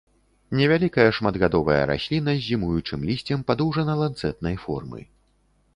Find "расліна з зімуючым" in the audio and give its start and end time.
1.91-2.99